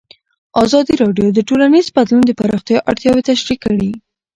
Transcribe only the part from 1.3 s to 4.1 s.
د ټولنیز بدلون د پراختیا اړتیاوې تشریح کړي.